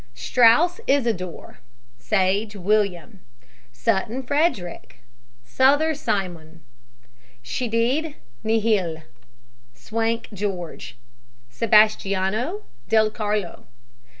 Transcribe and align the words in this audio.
STRAUS, 0.15 0.81
ISIDOR. 0.87 1.59
SAGE, 1.99 2.55
WILLIAM. 2.55 3.19
SHEA,. 3.39 3.49
SUTTON, 3.71 4.23
FREDERICK. 4.23 4.95
SOTHER, 5.45 5.93
SIMON. 5.93 6.61
SCHEDID, 7.43 8.15
NIHIL. 8.43 9.03
SWANK, 9.75 10.27
GEORGE. 10.33 10.97
SEBASTIANO, 11.51 12.63
DEL 12.89 13.11
CARLO. 13.11 13.67